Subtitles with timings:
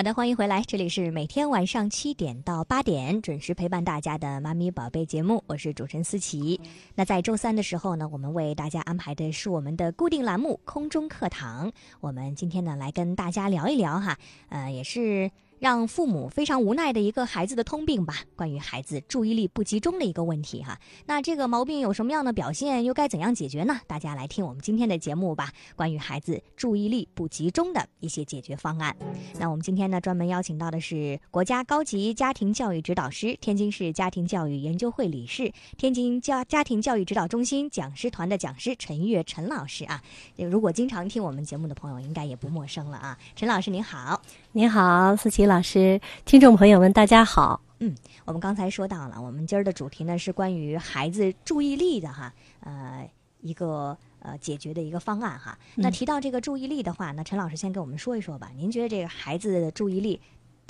[0.00, 6.58] 好的，欢迎回来，这里是每天晚上七点到八点准时陪伴大家的《妈咪宝贝》节目，我是主持人思琪。
[6.94, 11.70] 那在周三的时候呢，我们为大家安排的是我们的固定栏目——空中课堂。
[12.00, 14.16] 我们今天呢，来跟大家聊一聊哈，
[14.48, 15.30] 呃，也是。
[15.60, 20.80] 让父母非常无奈的一个孩子的通病吧，关于孩子注意力不集中的一个问题哈。
[21.04, 23.78] 那这个毛病有什么样的表现，又该怎样解决呢？
[23.86, 28.96] 大家来听我们今天的节目吧，关于孩子注意力不集中的一些解决方案。
[29.38, 40.02] 那我们今天呢，专门邀请到的是国家高级家庭教育指导师、天津市家庭教育研究会理事、天津家家庭教育指导中心讲师团的讲师陈悦陈老师啊。
[40.36, 43.18] 如果经常听我们节目的朋友，应该也不陌生了啊。
[43.36, 44.22] 陈老师您好。
[44.52, 47.60] 您好，思琪老师，听众朋友们，大家好。
[47.80, 47.92] 嗯，
[48.24, 55.58] 我们刚才说到了，我们今儿的主题呢是关于孩子注意力的哈，呃，一个呃解决的一个方案哈。
[55.74, 58.52] 那提到这个注意力的话，那陈老师先给我们说一说吧。
[58.56, 60.20] 您觉得这个孩子的注意力？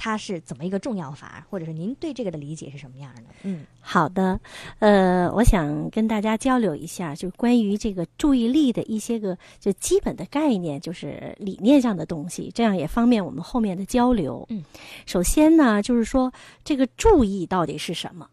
[0.02, 3.22] 它是怎么一个重要法，或者是您对这个的理解是什么样的？
[3.42, 4.40] 嗯，好的，
[4.78, 14.46] 呃，我想跟大家交流一下，就是关于这个注意力的一些个就基本的概念，就是理念上的东西，这样也方便我们后面的交流。
[14.48, 14.64] 嗯，
[15.04, 16.32] 首先呢，就是说
[16.64, 18.26] 这个注意到底是什么？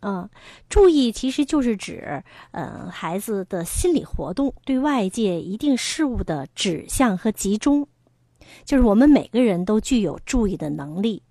[0.00, 0.28] 嗯，
[0.68, 7.88] 注意其实就是指，嗯，孩子的心理活动对外界一定事物的指向和集中。
[8.64, 11.22] 就是我们每个人都具有注意的能力，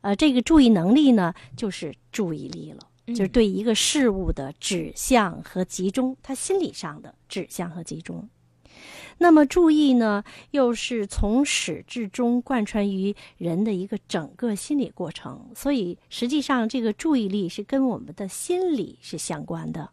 [0.00, 8.28] 呃，这个注意能力呢，就是注意力了，就是对一个事物的指向和集中，他心理上的指向和集中。
[9.18, 19.90] 那么注意呢，又是从始至终贯穿于人的一个整个心理过程，所以实际上这个注意力是跟我们的心理是相关的。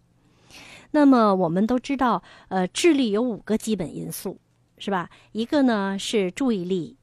[0.91, 4.39] 那么我们都知道，呃，智力有五个基本因素。
[4.79, 5.09] 是吧？
[5.33, 6.95] 一个呢是注意力、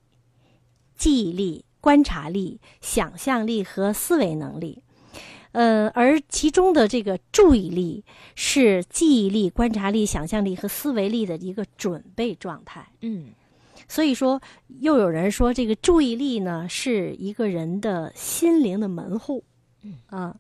[0.97, 4.83] 记忆力、观察力、想象力和思维能力，
[5.53, 8.03] 呃，而其中的这个注意力
[8.35, 12.85] 是记忆力、观察力、想象力和思维力的一个准备状态。
[13.03, 13.27] 嗯，
[13.87, 14.41] 所以说，
[14.81, 19.45] 又有人说这个注意力呢是一个人的心灵的门户。
[19.83, 20.35] 嗯啊，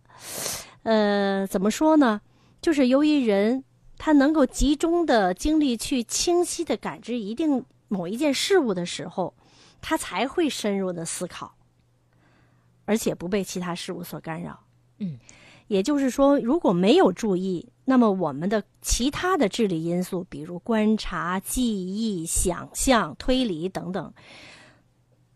[0.82, 2.20] 呃，怎么说呢？
[2.62, 3.62] 就是由于人。
[3.98, 9.34] 他能够集中的精力去清晰的感知一定某一件事物的时候，
[9.80, 11.54] 他才会深入的思考，
[12.84, 14.60] 而且不被其他事物所干扰。
[14.98, 15.18] 嗯，
[15.68, 24.12] 也就是说，如果没有注意，那么我们的其他的智力因素，比如观察、记忆、想象、推理等等，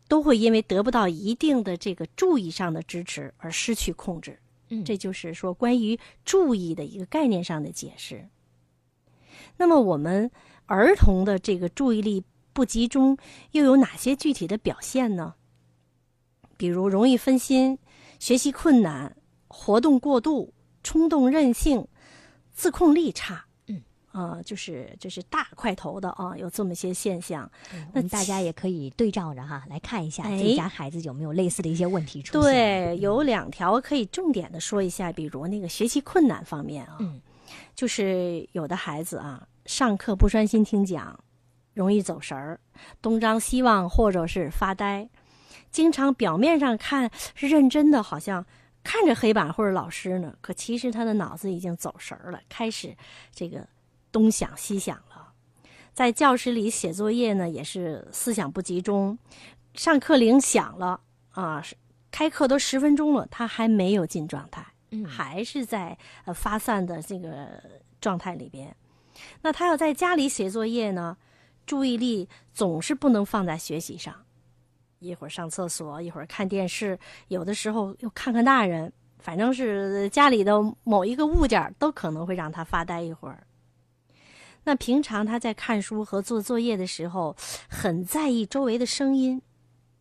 [0.08, 4.38] 都会因为得不到一定的这个注意上的支持而失去控制。
[4.68, 8.28] 嗯，这就是说关于注意的一个概念上的解释。
[9.60, 10.30] 那么，我们
[10.64, 13.18] 儿童的这个注意力不集中
[13.50, 15.34] 又有哪些具体的表现呢？
[16.56, 17.78] 比如容易分心、
[18.18, 19.14] 学习困难、
[19.48, 21.86] 活动过度、冲动任性、
[22.54, 23.44] 自控力差。
[23.66, 23.82] 嗯，
[24.12, 27.50] 啊，就是就是大块头的啊，有这么些现象。
[27.92, 32.42] 那大家也可以对照着哈来看一下自己家孩子有没有类似的一些问题出现。
[32.42, 36.96] 对，有两条可以重点的说一下，比如那个学习困难方面啊。
[37.00, 37.20] 嗯。
[37.80, 41.18] 就是有的孩子啊，上课不专心听讲，
[41.72, 42.60] 容易走神儿，
[43.00, 45.08] 东张西望或者是发呆，
[45.70, 48.44] 经常表面上看是认真的，好像
[48.84, 52.94] 看着黑板或者老师呢，可其实他的脑子已经走神儿了，开始
[53.32, 53.66] 这个
[54.12, 55.32] 东想西想了。
[55.94, 59.18] 在教室里写作业呢，也是思想不集中，
[59.72, 61.64] 上课铃响了啊，
[62.10, 64.66] 开课都十分钟了，他还没有进状态。
[65.06, 67.62] 还是在呃发散的这个
[68.00, 68.74] 状态里边，
[69.42, 71.16] 那他要在家里写作业呢，
[71.66, 74.14] 注意力总是不能放在学习上，
[74.98, 76.98] 一会儿上厕所，一会儿看电视，
[77.28, 83.46] 有的时候又看看大人，反正是家里的某一个物件都可能会让他发呆一会儿。
[84.64, 87.34] 那平常他在看书和做作业的时候，
[87.68, 89.40] 很在意周围的声音，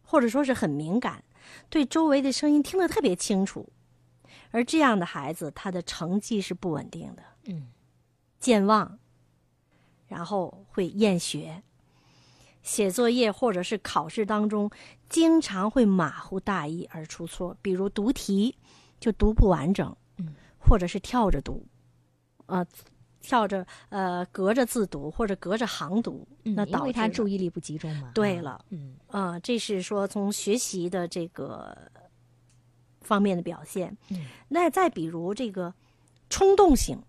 [0.01, 1.23] 或者说是很敏感，
[1.69, 3.71] 对周围的声音听得特别清楚。
[4.51, 7.67] 而这样的孩子，他的成绩是不稳定的，嗯，
[8.39, 8.97] 健忘，
[10.07, 11.61] 然后会厌学，
[12.63, 14.71] 写作业或者是考试当中，
[15.07, 18.55] 经常会马虎大意而出错，比如读题
[18.99, 21.63] 就读不完整，嗯，或者是跳着读，
[22.47, 22.65] 呃，
[23.21, 28.11] 跳着呃隔着字读或者隔着行读，那导致他注意力不集中嘛。
[28.15, 28.95] 对了，嗯。
[29.09, 31.77] 啊，这是说从学习的这个。
[33.09, 33.97] 方面的表现，
[34.49, 35.73] 那再比如这个
[36.29, 37.01] 冲动型，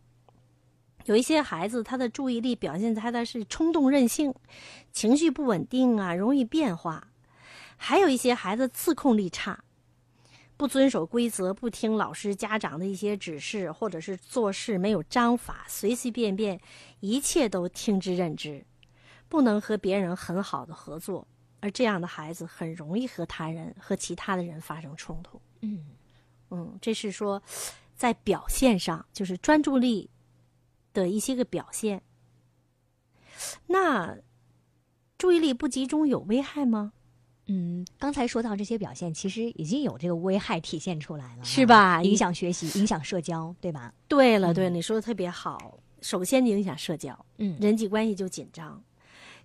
[1.05, 4.35] 有一些孩子他的注意力表现他的是冲动任性，
[4.93, 7.09] 情绪不稳定啊，容易变化，
[7.77, 9.63] 还有一些孩子自控力差，
[10.57, 16.59] 不遵守规则，不听老师、家长的一些指示，或者是做事没有章法，随随便便，
[17.01, 18.65] 一切都听之任之，
[19.29, 21.27] 不能和别人很好的合作。
[21.63, 25.39] 而这样的孩子很容易和他人、和其他的人发生冲突。
[25.61, 25.85] 嗯
[26.51, 27.43] 嗯，这是说，
[27.97, 30.11] 在表现上，就是专注力
[30.93, 32.03] 的一些个表现。
[33.67, 34.19] 那
[35.17, 36.93] 注意力不集中有危害吗？
[37.47, 42.03] 嗯，刚才说到这些表现，其实已经有这个危害体现出来了，是吧？
[42.03, 43.93] 影响学习，影响社交，对吧？
[44.07, 45.79] 对了，对，你说的特别好。
[46.01, 48.83] 首先影响社交，嗯，人际关系就紧张。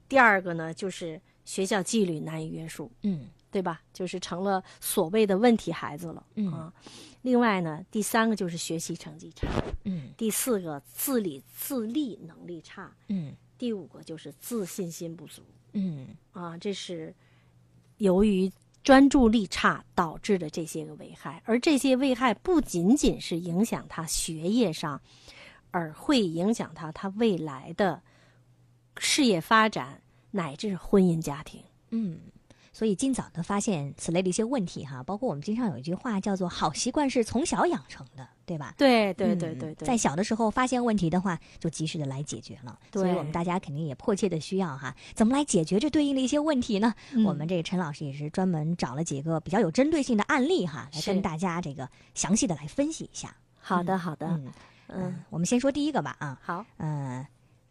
[0.08, 3.82] 第二个呢，就是学校纪律难以约束，嗯，对吧？
[3.94, 6.74] 就是成了所谓的问题孩子了，嗯啊。
[7.22, 9.48] 另外呢，第三个就是学习成绩差，
[9.86, 15.42] 嗯第四个自理自立能力差，嗯第五个就是自信心不足
[15.72, 16.58] 嗯啊。
[16.58, 17.16] 这是
[18.00, 18.52] 由于
[18.84, 25.02] 专注力差导致的这些个危害，而这些危害不仅仅是影响他学业上，
[25.72, 28.04] 而会影响他他未来的
[28.98, 30.02] 事业发展
[30.32, 31.64] 乃至婚姻家庭。
[31.92, 32.20] 嗯。
[32.76, 38.76] 所以尽早的发现此类的一些问题哈，包括我们经常有一句话叫做“好习惯是从小养成的”，对吧？
[38.78, 42.78] 对对对嗯对对，在小的时候发现问题的话，就及时的来解决了。
[42.92, 46.94] 对所以我们大家肯定也迫切的需要哈，怎么来解决这对应的一些问题呢？
[47.14, 53.34] 嗯我们这个陈老师也是专门找了几个比较有针对性的案例哈，来跟大家这个详细的来分析一下。
[53.62, 54.52] 好的好的，嗯
[54.90, 57.26] 嗯，我们先说第一个吧啊，好，嗯，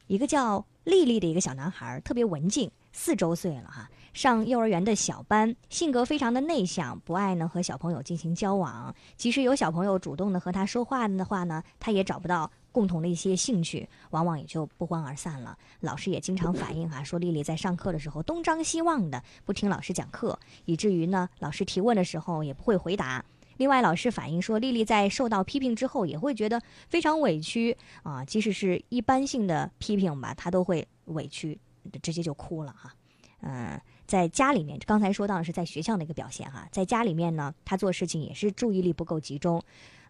[0.07, 8.95] 一个叫丽丽的一个小男孩，特别文静，四周岁了哈，上幼儿园的小班，性格非常的内向，不爱呢和小朋友进行交往。
[9.17, 15.59] 即使有小朋友主动的和他说话的话呢，他也找不到共同的一些兴趣，往往也就不欢而散了。
[15.81, 23.25] 老师也经常反映哈、说丽丽在上课的时候东张西望的，不听老师讲课，以至于呢老师提问的时候也不会回答。
[23.57, 31.57] 另外，老师反映说，丽丽在受到批评之后，也会觉得非常委屈啊，即使是一般性的批评吧，她都会委屈，
[32.03, 32.95] 直接就哭了哈。
[33.41, 39.63] 嗯，在家里面，刚才说到的是在学校的一个表现哈，在家里面呢，他做事情也是注意力不够集中。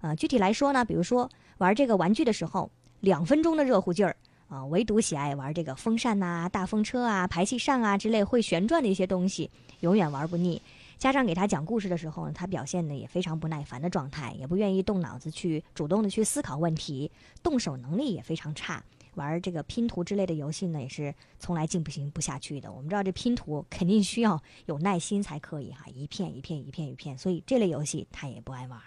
[0.03, 1.29] 呃，具体来说呢，比如说
[1.59, 4.15] 玩这个玩具的时候，两分钟的热乎劲儿
[4.49, 9.51] 啊，唯独喜爱玩这个风扇呐、大风车啊、排气扇啊之类会旋转的一些东西，
[9.81, 10.63] 永远玩不腻。
[10.97, 17.11] 家长给他讲故事的时候呢，他表现的也非常不耐烦的状态，也不愿意动脑子去主动的去思考问题，
[17.43, 18.83] 动手能力也非常差。
[19.17, 22.73] 玩这个拼图之类的游戏呢，也是从来进不行不下去的。
[22.73, 28.81] 我们知道这拼图肯定需要有耐心才可以哈，一片一片一片一片，所以这类游戏他也不爱玩。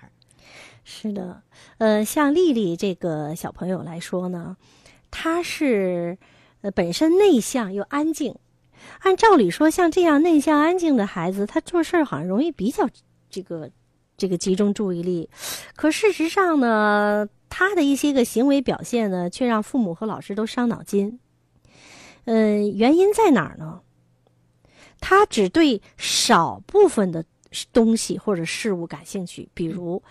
[0.84, 1.42] 是的，
[1.78, 4.56] 呃，像丽丽这个小朋友来说呢，
[5.12, 6.18] 她是
[6.62, 8.36] 呃本身内向又安静。
[9.00, 12.88] 按照理说，像这样内向安静的孩子，他做事儿好像容易比较
[13.30, 13.70] 这个
[14.16, 15.30] 这个集中注意力。
[15.76, 21.20] 可事实上呢，他的一些个行为表现呢，却让父母和老师都伤脑筋。
[22.26, 23.82] 嗯、原因在哪儿呢？
[25.00, 27.24] 他只对少部分的
[27.72, 30.02] 东西或者事物感兴趣，比如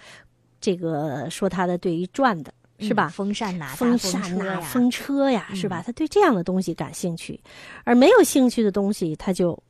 [0.60, 3.08] 这个说他的对于转的是吧？
[3.08, 5.82] 嗯风扇呐、风大扇呐、车呀，风车呀，嗯是吧？
[5.84, 7.38] 他对这样的东西感兴趣，
[7.84, 9.60] 而没有兴趣的东西，他就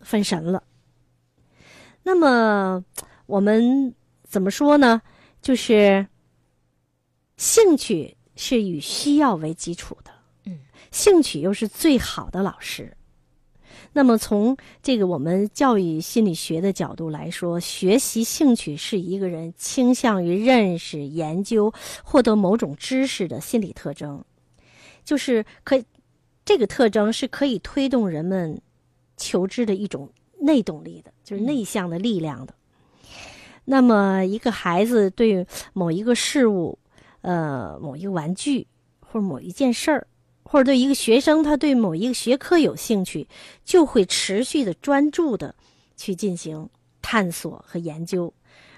[0.00, 0.62] 分神了。
[2.02, 2.84] 那么
[3.26, 5.00] 我们怎么说呢？
[5.40, 6.06] 就是
[7.36, 10.10] 兴趣是以需要为基础的，
[10.46, 10.58] 嗯，
[10.90, 12.96] 兴趣又是最好的老师。
[13.92, 21.72] 那么从这个我们教育心理学的角度来说，学习兴趣是一个人倾向于认识、研究、
[22.02, 24.24] 获得某种知识的心理特征，
[25.04, 25.84] 就是可以
[26.44, 28.60] 这个特征是可以推动人们
[29.16, 30.10] 求知的一种
[30.40, 32.54] 内动力的，就是内向的力量的。
[33.64, 36.78] 那么，一个孩子对某一个事物，
[37.24, 38.66] 呃，某一个玩具
[39.00, 40.06] 或者某一件事儿，
[40.42, 43.26] 或者对一个学生他对某一个学科有兴趣，
[43.64, 45.54] 就会持续的专注的
[45.96, 46.68] 去进行
[47.00, 48.30] 探索和研究，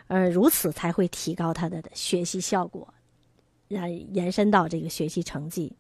[0.06, 2.94] 呃，如此才会提高他的学习效果，
[3.66, 5.72] 然延伸到这个学习成绩。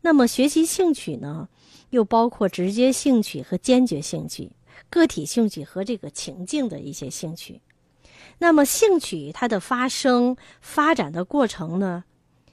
[0.00, 1.48] 那么，学习兴趣呢，
[1.90, 4.50] 又包括直接兴趣和坚决兴趣、
[4.90, 7.60] 个体兴趣和这个情境的一些兴趣。
[8.38, 12.04] 那么，兴趣它的发生、发展的过程呢，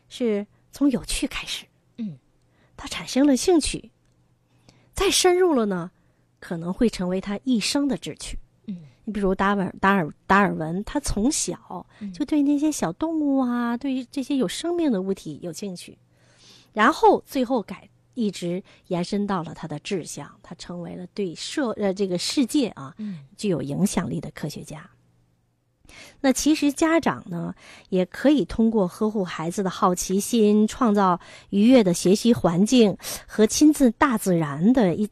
[0.10, 1.66] 是从有趣开始。
[1.98, 2.18] 嗯，
[2.76, 3.92] 他产生了兴趣，
[4.94, 5.92] 再深入了呢，
[6.40, 8.38] 可能会成为他一生的志趣。
[8.68, 15.98] 嗯，你比如达尔达尔达尔文，他从小就对那些小动物啊，对于这些有生命的物体有兴趣，
[16.74, 24.90] 然后最后改一直延伸到了他的志向，他成为了对社呃这个世界啊嗯具有影响力的科学家。
[26.22, 27.54] 那其实家长呢，
[27.90, 35.10] 也可以通过呵护孩子的好奇心，创造愉悦的学习环境和亲近大自然的一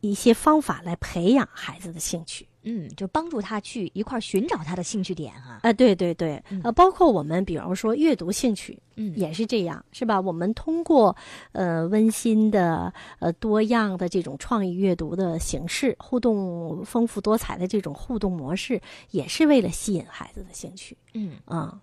[0.00, 2.48] 一些方法来培养孩子的兴趣。
[2.64, 5.60] 嗯，就帮助他去一块儿寻找他的兴趣点啊。
[5.62, 10.20] 啊、对对对嗯，呃，包括我们比方说阅读兴趣，嗯也是这样，是吧？
[10.20, 11.16] 我们通过
[11.52, 21.80] 呃温馨的、呃多样的这种创意阅读的形式，互动丰富多彩的这种互动模式，也是为了吸引孩子的兴趣嗯啊、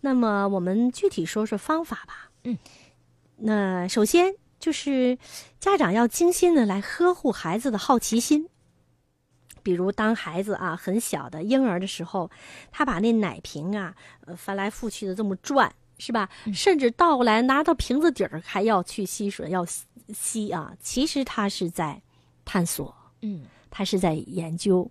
[0.00, 2.30] 那么我们具体说说方法吧。
[2.44, 2.58] 嗯，
[3.36, 5.16] 那首先就是
[5.60, 8.48] 家长要精心的来呵护孩子的好奇心。
[9.66, 12.30] 比如，当孩子啊很小的婴儿的时候，
[12.70, 13.92] 他把那奶瓶啊，
[14.24, 16.30] 呃翻来覆去的这么转，是吧？
[16.54, 19.82] 甚至倒过来拿到瓶子底儿还要去吸水，要吸
[20.14, 20.72] 吸啊。
[20.78, 22.00] 其实他是在
[22.44, 24.88] 探索，嗯他是在研究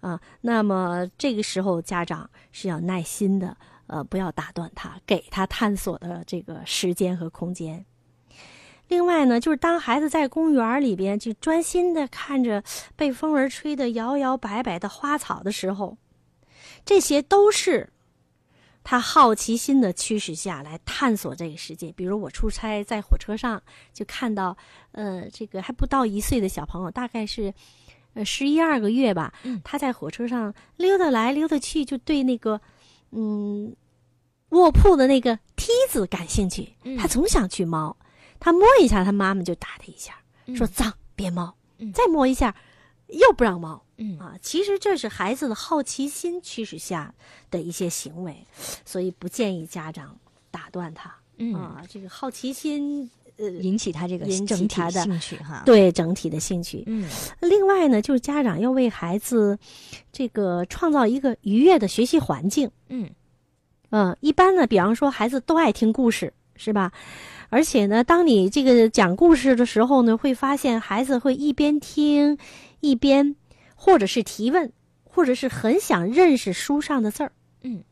[0.00, 0.20] 啊。
[0.42, 7.86] 那么这个时候，家长是要耐心的，呃，不要打断他，给他探索的这个时间和空间。
[8.90, 12.60] 另外呢，就是当孩子在公园里边就专心的看着
[12.96, 15.96] 被风儿吹得摇摇摆摆的花草的时候，
[16.84, 17.88] 这些都是
[18.82, 21.92] 他好奇心的驱使下来探索这个世界。
[21.92, 24.56] 比如我出差在火车上就看到，
[24.90, 27.54] 呃，这个还不到一岁的小朋友，大概是
[28.14, 32.60] 呃十一二个月吧，嗯他在火车上溜达来溜达去，就对那个
[33.12, 33.72] 嗯
[34.48, 37.96] 卧铺的那个梯子感兴趣，嗯他总想去猫。
[38.40, 40.14] 他摸一下，他妈妈就打他一下，
[40.56, 41.54] 说脏，别猫。
[41.78, 42.54] 嗯再摸一下，
[43.06, 44.34] 又不让摸嗯啊。
[44.42, 47.14] 其实这是孩子的好奇心驱使下
[47.50, 48.46] 的一些行为，
[48.84, 50.18] 所以不建议家长
[50.50, 51.82] 打断他嗯，啊。
[51.88, 56.84] 这个好奇心，呃，引起他这个引起整体他的兴趣哈。，对整体的兴趣。
[56.86, 57.08] 嗯
[57.40, 59.58] 另外呢，就是家长要为孩子
[60.12, 62.70] 这个创造一个愉悦的学习环境。
[62.88, 63.10] 嗯
[63.88, 66.92] 嗯，一般呢，比方说孩子都爱听故事，是吧？
[67.50, 72.38] 而且呢，当你这个讲故事的时候呢，会发现孩子会一边听，
[72.80, 73.36] 一边
[73.74, 74.72] 或者是提问，
[75.04, 77.84] 或者是很想认识书上的字儿，嗯。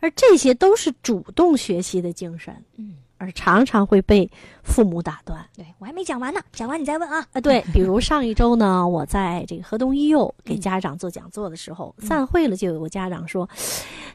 [0.00, 4.28] 而这些都是主动学习的精神，嗯，而常常会被
[4.64, 5.46] 父母打断。
[5.54, 7.26] 对我还没讲完呢，讲完你再问啊。
[7.32, 13.46] 啊，对， 比如上一周呢，我在这个河东医幼给家长做讲座的时候，嗯散会了，就有个家长说，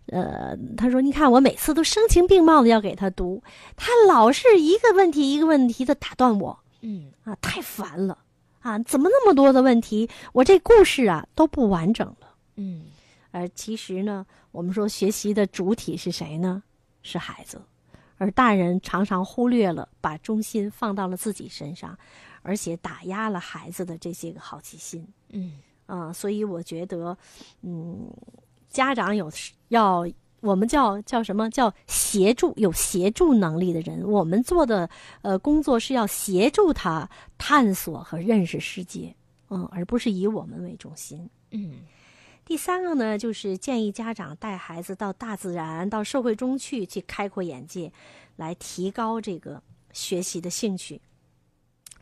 [0.08, 3.44] 呃，他说，你看我每次都声情并茂的要给他读，
[3.76, 8.18] 他老是一个问题一个问题的打断我嗯啊，太烦了
[8.62, 8.80] 啊！
[8.80, 10.10] 怎么那么多的问题？
[10.34, 12.28] 我这故事啊都不完整了。
[12.56, 12.86] 嗯
[13.32, 16.64] 而其实呢，我们说学习的主体是谁呢？
[17.04, 17.62] 是孩子，
[18.18, 21.98] 而大人常常忽略了，把中心放到了自己身上，
[22.42, 25.60] 而且打压了孩子的这些个好奇心嗯。
[25.88, 27.16] 啊、所以我觉得，
[27.62, 28.10] 嗯，
[28.70, 30.04] 家长有时要
[30.40, 31.48] 我们叫叫什么？
[31.52, 34.90] 叫协助有协助能力的人，我们做的
[35.22, 37.08] 呃工作是要协助他
[37.38, 39.16] 探索和认识世界，
[39.50, 41.30] 嗯，而不是以我们为中心。
[41.52, 41.76] 嗯
[42.46, 47.92] 第三个呢，就是建议家长带孩子到大自然、到社会中去，去开阔眼界，
[48.36, 49.62] 来提高这个
[49.92, 51.02] 学习的兴趣。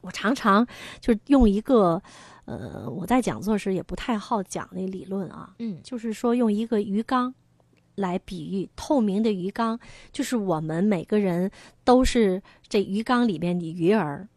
[0.01, 0.67] 我常常
[0.99, 2.03] 就用一个，
[2.43, 7.33] 呃，我在讲座时也不太好讲那理论啊，嗯就是说用一个鱼缸
[7.95, 9.79] 来比喻，透明的鱼缸，
[10.11, 11.49] 就是我们每个人
[11.85, 14.27] 都是这鱼缸里面的鱼儿。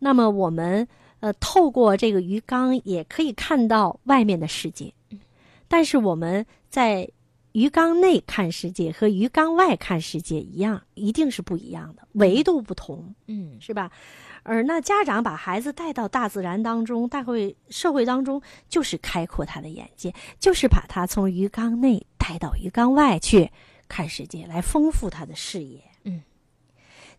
[0.00, 0.88] 那么我们
[1.20, 4.92] 呃透过这个鱼缸也可以看到外面的世界，
[5.68, 7.08] 但是我们在
[7.52, 13.14] 鱼缸内看世界和鱼缸外看世界一样，一定是不一样的，维度不同。
[13.26, 13.90] 嗯是吧？
[14.42, 23.50] 而那家长把孩子带到大自然当中，带回社会当中，就是开阔他的眼界，就是把他从鱼缸内带到鱼缸外去
[23.88, 25.82] 看世界，来丰富他的视野。
[26.02, 26.22] 嗯，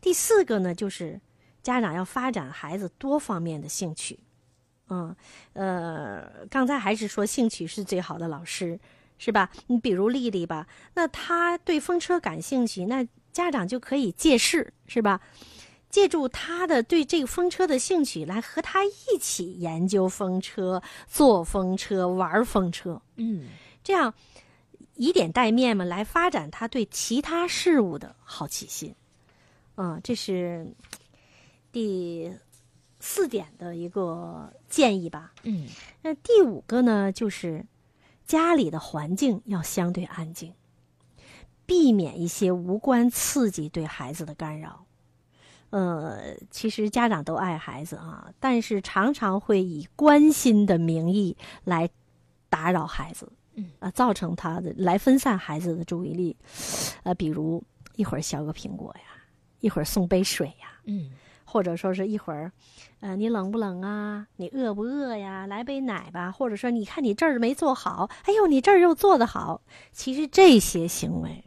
[0.01, 1.19] 第四个呢，就是
[1.63, 4.19] 家长要发展孩子多方面的兴趣。
[4.89, 5.15] 嗯，
[5.53, 8.79] 呃，刚才还是说兴趣是最好的老师，
[9.17, 9.49] 是吧？
[9.67, 15.21] 你比如丽丽吧，那她对风车感兴趣，那家长就可以借势，是吧？
[15.89, 23.45] 借助他的对这个风车的兴趣，来和他一起研究风车、坐风车、玩风车，嗯
[23.81, 24.13] 这样
[24.95, 28.93] 以点带面嘛，来发展他对其他事物的好奇心。
[29.75, 30.67] 嗯，这是
[31.71, 32.29] 第
[33.07, 35.31] 四点的一个建议吧。
[35.43, 35.67] 嗯
[36.01, 37.63] 那第五个呢，就是
[38.25, 40.55] 家里的环境要相对安静，
[41.67, 44.85] 避免一些无关刺激对孩子的干扰。
[45.69, 51.87] 呃，其实家长都爱孩子啊，但是常常会以关心的名义来
[52.49, 56.35] 打扰孩子，嗯啊，造成他的来分散孩子的注意力，
[57.03, 57.63] 呃，比如
[57.95, 59.23] 一会儿削个苹果呀，
[59.59, 61.11] 一会儿送杯水呀，嗯
[61.55, 62.51] 或者说是一会儿，
[62.99, 64.27] 呃，你冷不冷啊？
[64.35, 65.47] 你饿不饿呀？
[65.47, 66.29] 来杯奶吧。
[66.29, 69.61] 或者说，你看你这儿没做好，哎呦，你这儿又做得好。
[69.93, 71.45] 其实这些行为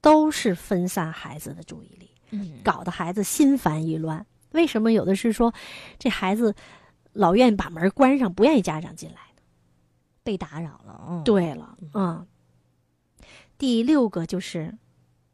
[0.00, 4.24] 都是分散孩子的注意力，嗯，搞得孩子心烦意乱。
[4.52, 5.52] 为什么有的是说
[5.98, 6.54] 这孩子
[7.12, 9.42] 老愿意把门关上，不愿意家长进来呢？
[10.24, 12.26] 被打扰了，嗯，，对了，嗯。
[13.58, 14.74] 第六个就是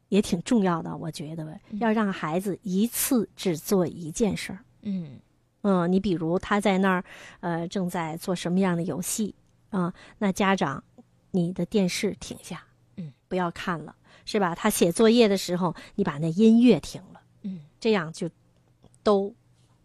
[0.09, 4.59] 也挺重要的，我觉得要让孩子一次只做一件事儿。
[4.81, 5.19] 嗯
[5.61, 7.03] 嗯，你比如他在那儿，
[7.41, 9.35] 呃，正在做什么样的游戏
[9.69, 10.81] 啊、那家长，
[11.31, 12.63] 你的电视停下，
[12.95, 14.55] 嗯，不要看了，是吧？
[14.55, 18.29] 他写作业的时候，你把那音乐停了，嗯这样就
[19.03, 19.35] 都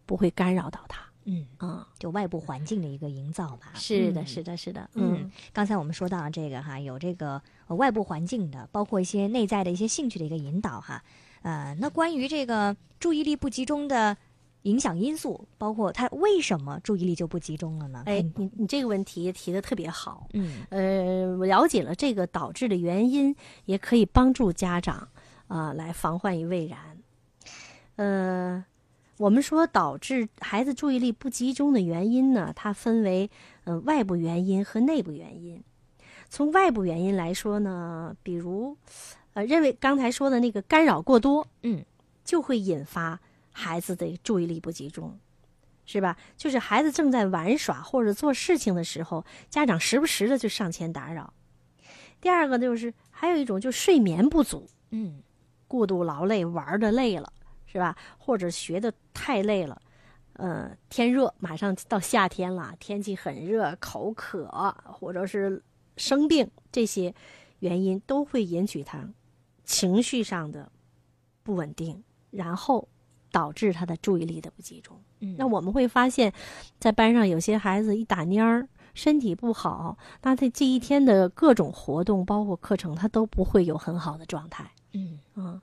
[0.06, 1.04] 不会干扰到他。
[1.24, 3.72] 嗯，嗯，就外部环境的一个营造吧。
[3.74, 11.02] 是的，嗯是的，是的，嗯，刚才我们说到了这个哈，有这个呃外部环境的，包括一些内在的一些兴趣的一个引导哈。
[11.42, 14.16] 呃，那关于这个注意力不集中的
[14.62, 18.04] 影响因素，包括他为什么注意力就不集中了呢？
[18.06, 20.28] 哎嗯，你你这个问题提的特别好。
[20.34, 25.08] 嗯呃，我了解了这个导致的原因，也可以帮助家长
[25.48, 26.78] 啊、来防患于未然。
[27.96, 28.64] 呃，
[29.18, 33.30] 我们说导致孩子注意力不集中的原因呢，它分为
[33.64, 35.62] 呃外部原因和内部原因。
[36.28, 38.76] 从外部原因来说呢，比如
[39.34, 41.84] 呃认为刚才说的那个干扰过多，嗯，
[42.24, 43.20] 就会引发
[43.52, 45.18] 孩子的注意力不集中。
[45.84, 46.16] 是吧？
[46.36, 51.34] 就是孩子正在玩耍或者做事情的时候，家长时不时的就上前打扰。
[52.20, 55.20] 第二个就是还有一种，就是睡眠不足，嗯
[55.66, 57.32] 过度劳累，玩的累了，
[57.72, 57.96] 是吧？
[58.18, 59.80] 或者学的太累了，
[60.34, 64.46] 呃，天热，马上到夏天了，天气很热，口渴
[64.84, 65.62] 或者是
[65.96, 67.14] 生病，这些
[67.60, 69.08] 原因都会引起他
[69.64, 70.70] 情绪上的
[71.42, 72.86] 不稳定，然后
[73.30, 75.00] 导致他的注意力的不集中。
[75.20, 76.30] 嗯，那我们会发现，
[76.78, 84.70] 在班上有些孩子一打蔫儿，身体不好，那他这一天的各种活动，包括课程，他都不会有很好的状态。
[84.92, 85.58] 嗯嗯，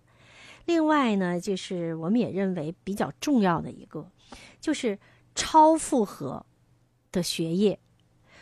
[0.69, 4.07] 另外呢，就是我们也认为比较重要的一个，
[4.61, 4.99] 就是
[5.33, 6.45] 超负荷
[7.11, 7.79] 的学业，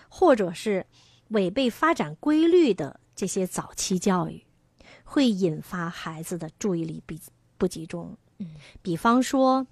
[0.10, 0.86] 或者是
[1.30, 4.46] 违背发展规律的这些早期教育，
[5.06, 7.16] 会引发孩子的注意力不
[7.58, 8.18] 不集中。
[8.40, 9.66] 嗯，比方说，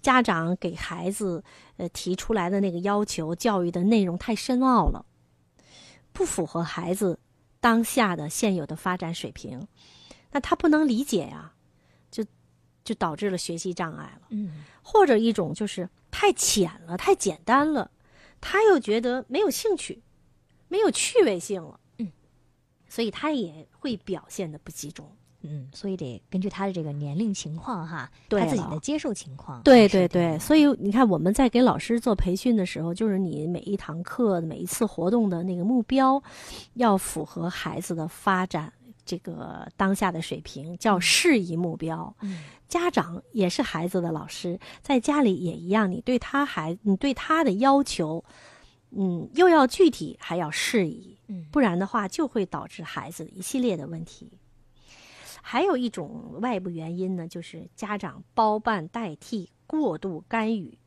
[0.00, 1.44] 家长给孩子
[1.76, 5.06] 呃提出来的那个要求，教育的内容太深奥了，
[6.12, 7.20] 不符合孩子
[7.60, 9.68] 当下的现有的发展水平，
[10.32, 11.61] 那他不能理解呀，就
[12.84, 14.28] 就导致了学习障碍了。
[14.30, 17.90] 嗯或者一种就是太浅了、太简单了，
[18.40, 20.02] 他又觉得没有兴趣、
[20.66, 22.10] 没有趣味性了，嗯，
[22.88, 25.08] 所以他也会表现的不集中。
[25.44, 29.60] 嗯，所以得根据他的这个年龄情况哈，对他自己的接受情况。
[29.62, 36.22] 对对对，所以你看我们在给老师做培训的时候，就是你每一堂课、每一次活动的那个目标，
[36.74, 38.72] 要符合孩子的发展
[39.04, 42.14] 这个当下的水平，叫适宜目标。
[42.20, 48.24] 嗯家长也是孩子的老师，在家里也一样，你对他孩，你对他的要求，
[48.92, 54.38] 嗯，又要具体，还要适宜，嗯不然的话就会导致孩子一系列的问题。
[55.42, 60.78] 还有一种外部原因呢，就是家长包办代替、过度干预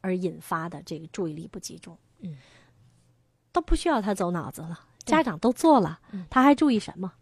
[0.00, 1.98] 而引发的这个注意力不集中。
[2.20, 2.36] 嗯，
[3.50, 7.12] 都不需要他走脑子了，家长都做了嗯，他还注意什么？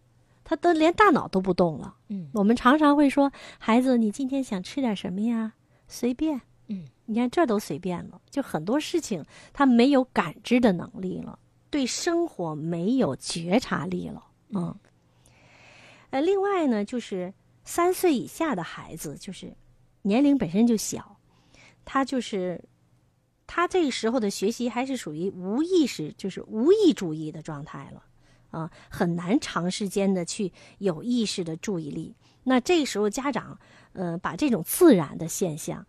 [0.48, 1.96] 他都连大脑都不动了。
[2.08, 5.54] 嗯我们常常会说：“孩子，你今天想吃点什么呀？
[5.88, 11.36] 随便。”嗯，你看这都随便了，就很多事情他没有感知的能力了，
[11.68, 14.24] 对生活没有觉察力了。
[14.50, 14.74] 嗯，
[16.10, 19.52] 呃，另外呢，就是三岁以下的孩子，就是
[20.02, 21.16] 年龄本身就小，
[21.84, 22.64] 他就是
[23.46, 28.02] 他这个时候的学习还是属于无意识，就是无意注意的状态了。
[28.56, 32.14] 啊，很难长时间的去有意识的注意力。
[32.44, 33.58] 那这个时候，家长
[33.92, 35.86] 呃把这种自然的现象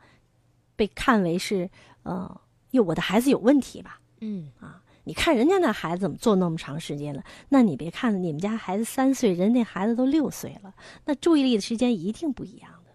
[0.75, 1.69] 被看为是
[2.03, 4.01] 呃，哟，我的孩子有问题吧？
[4.19, 7.23] 嗯啊你看人家那孩子怎么做那么长时间了？
[7.47, 10.75] 那你别看你们家孩子三岁，人家孩子都六岁了，
[11.06, 12.91] 那注意力的时间一定不一样的。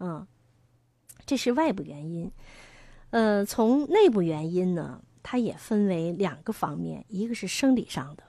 [0.00, 0.26] 嗯，
[1.24, 2.30] 这是外部原因。
[3.08, 8.24] 呃，从内部原因呢，它也分为两个方面，一个是生理上的，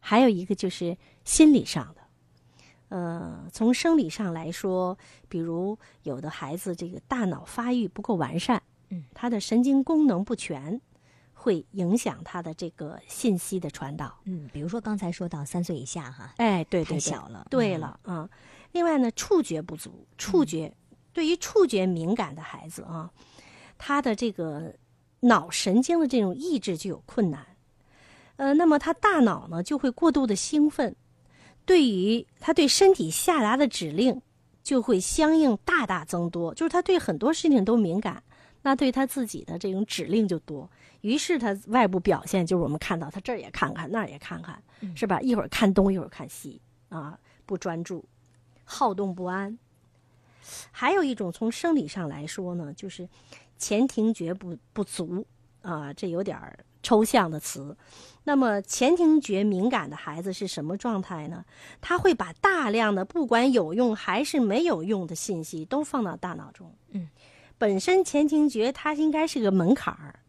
[0.00, 2.02] 还有一个就是心理上的。
[2.88, 4.96] 呃，从生理上来说，
[5.28, 10.80] 比如有的孩子这个大脑发育不够完善，嗯，他的神经功能不全，
[11.34, 14.18] 会影响他的这个信息的传导。
[14.24, 18.30] 嗯，比如说刚才说到三岁以下哈，哎，对对太对，小了，嗯，对了啊。
[18.72, 20.74] 另外呢，触觉不足，触觉、
[21.12, 23.12] 对于触觉敏感的孩子啊，
[23.76, 24.74] 他的这个
[25.20, 27.46] 脑神经的这种抑制就有困难。
[28.38, 30.94] 呃，那么他大脑呢就会过度的兴奋，
[31.66, 34.22] 对于他对身体下达的指令
[34.62, 38.22] 就会相应大大增多，就是他对很多事情都敏感，
[38.62, 40.70] 那对他自己的这种指令就多，
[41.00, 44.62] 于是他外部表现就是我们看到他这儿也看看那儿也看看，
[44.94, 45.20] 是吧？
[45.20, 48.04] 一会儿看东一会儿看西啊，不专注，
[48.64, 49.58] 好动不安。
[50.70, 53.08] 还有一种从生理上来说呢，就是
[53.58, 55.26] 前庭觉不不足
[55.60, 57.76] 啊，这有点儿抽象的词。
[58.24, 61.44] 那么前庭觉敏感的孩子是什么状态呢？
[61.80, 66.74] 他会把大量的不管有用还是没有用的信息都放到大脑中。
[66.90, 67.08] 嗯，
[67.56, 70.20] 本身前庭觉它应该是个门槛儿，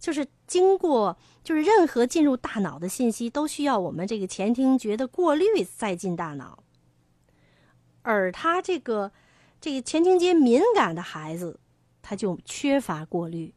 [0.00, 6.64] 就是经过就是任何进入大脑的信息都需要我们这个前庭觉的过滤再进大脑，
[8.02, 9.12] 而他这个
[9.60, 11.60] 这个前庭觉敏感的孩子，
[12.02, 13.54] 他就缺乏过滤，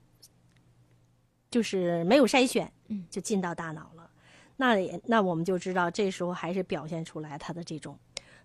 [1.50, 4.10] 就是没有筛选，嗯，就进到大脑了。
[4.56, 7.98] 那也那我们就知道，这时候还是表现出来他的这种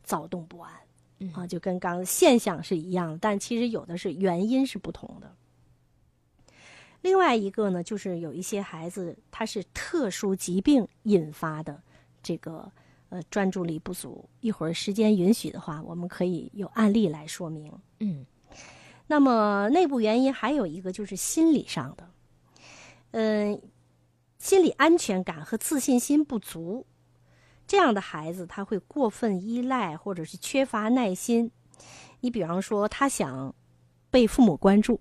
[0.03, 0.73] 躁动不安，
[1.21, 5.35] 嗯啊，就跟刚现象是一样，但其实有的是原因是不同的。
[7.01, 11.83] 另外一个呢，就是有一些孩子他是特殊疾病引发的
[12.23, 12.71] 这个
[13.09, 14.25] 呃专注力不足。
[14.41, 17.73] 一会儿时间允许的话，我们可以有案例来说明。
[17.99, 18.25] 嗯
[19.09, 22.09] 那么内部原因还有一个就是心理上的，
[23.13, 23.63] 嗯、
[24.39, 26.85] 心理安全感和自信心不足，
[27.67, 31.51] 这样的孩子他会过分依赖或者是缺乏耐心。
[32.21, 33.55] 你比方说，他想
[34.11, 35.01] 被父母关注，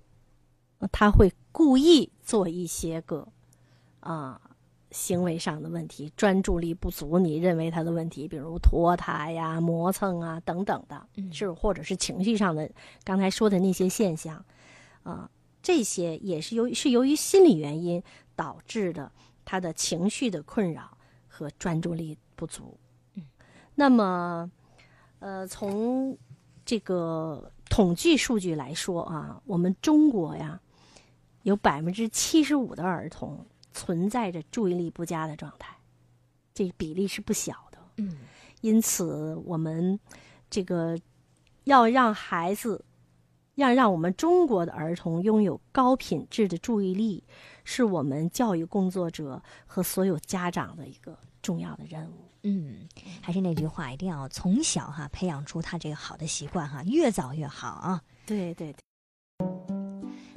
[0.80, 3.28] 呃他会故意做一些个
[4.00, 4.42] 啊、
[4.90, 12.70] 行为上的问题，专注力不足，你认为他的问题，比如拖沓呀、磨蹭啊等等的，嗯是或者是情绪上的，
[13.04, 14.44] 刚才说的那些现象，
[15.04, 15.30] 啊、
[15.62, 18.02] 这些也是由于是由于心理原因
[18.36, 19.12] 导致的
[19.46, 20.98] 他的情绪的困扰
[21.28, 22.78] 和专注力不足。
[23.14, 23.24] 嗯，
[23.76, 24.50] 那么，
[25.20, 26.18] 呃，从
[26.66, 30.60] 这个统计数据来说啊，我们中国呀，
[31.44, 35.76] 有百分之七十五的儿童存在着注意力不佳的状态，
[36.54, 37.78] 这比例是不小的。
[37.98, 38.18] 嗯
[38.62, 40.00] 因此，我们
[40.48, 40.96] 这个
[41.64, 42.86] 要让孩子，
[43.56, 47.24] 要让我们中国的儿童拥有高品质的注意力，
[47.64, 52.14] 是我们教育工作者和所有家长的一个重要的任务。
[52.44, 52.88] 嗯，
[53.22, 58.02] 还是那句话，一定要从小哈培养出他这个好的习惯哈，越早越好啊。
[58.26, 58.80] 对对对。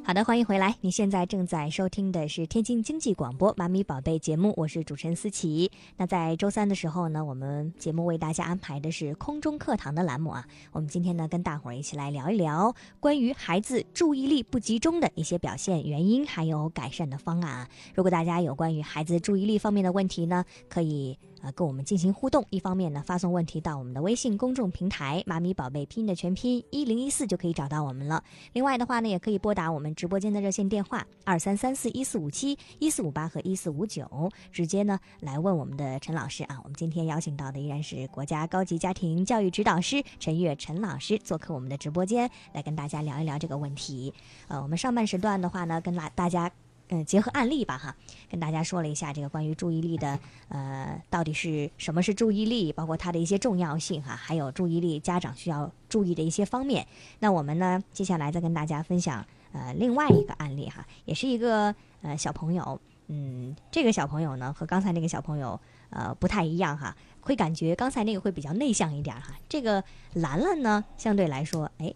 [0.06, 0.76] 好的，欢迎回来！
[0.82, 5.70] 你现在正在收听的是天津经济广播《妈咪宝贝》节目，我是主持人思琪。
[5.96, 10.44] 那在周三的时候呢，我们节目为大家安排的是空中课堂的栏目啊。
[10.72, 17.68] 我们今天呢，跟大伙儿一起来聊一聊关于孩子注意力不集中的一些表现原因，还有改善的方案啊。
[17.94, 22.44] 如果大家有关于孩子注意力方面的问题呢，可以呃跟我们进行互动。
[22.50, 28.24] 一方面呢，发送问题到我们的微信公众平台“妈咪宝贝”拼音的全拼一零一四就可以找到我们了。
[28.54, 34.08] 另外的话呢，也可以拨打我们直播间的热线电话二三三四一四五七一四五八和一四五九，
[34.50, 36.58] 直接呢来问我们的陈老师啊。
[36.64, 44.14] 我们今天邀请到的依然是国家高级家庭教育指导师陈悦陈老师做客我们的直播间，来跟大家聊一聊这个问题。
[44.48, 46.50] 呃，我们上半时段的话呢，跟大大家。
[46.88, 47.96] 嗯，结合案例吧，哈，
[48.30, 50.18] 跟大家说了一下这个关于注意力的，
[50.48, 56.86] 呃，到底是什么是注意力，包括它的一些重要性哈，还有注意力家长需要注意的一些方面。
[57.20, 71.94] 那我们呢，接下来再跟大家分享呃另外一个案例哈，也是一个呃小朋友，嗯，这个小朋友呢和刚才那个小朋友呃不太一样哈，会感觉刚才那个会比较内向一点哈，这个兰兰呢相对来说，哎，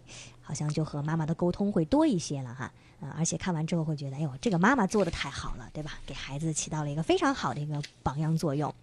[0.49, 2.71] 好像就和妈妈的沟通会多一些了哈。
[2.99, 5.99] 啊，而且看完之后会觉得，哎呦，这个妈妈做的太好了，对吧？
[6.07, 8.73] 给孩子起到了一个非常好的一个榜样作用。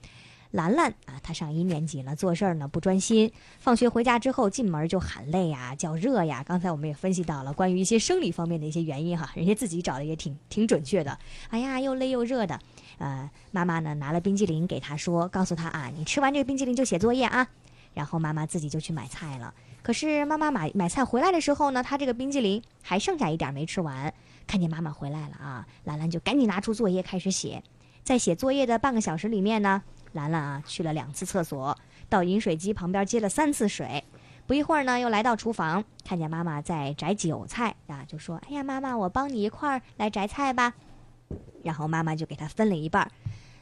[0.53, 6.45] 兰兰啊，她上一年级了，做事儿呢不专心，放学回家之后进门就喊累呀、叫热呀。
[6.47, 11.19] 刚才我们也分析到了关于一些生理方面的一些原因哈，人家自己找的也挺挺准确的。
[11.51, 12.59] 哎呀，又累又热的，
[12.99, 17.47] 呃，妈妈呢拿了冰激凌给他说，告诉他啊，你吃完这个冰激凌就写作业啊。
[17.93, 19.53] 然后妈妈自己就去买菜了。
[19.87, 24.13] 可是妈妈买买菜回来的时候呢，她这个冰激凌还剩下一点没吃完。
[24.45, 27.63] 看见妈妈回来了啊，兰兰就赶紧拿出作业开始写。
[28.03, 29.81] 在写作业的半个小时里面呢，
[30.13, 34.03] 兰兰啊去了两次厕所，到饮水机旁边接了三次水。
[34.49, 40.75] 不一会儿呢，又来到厨房，看见妈妈在摘韭菜啊，就说：“哎呀，妈妈，我帮你一块儿来摘菜吧。”
[41.63, 43.11] 然后妈妈就给她分了一半儿。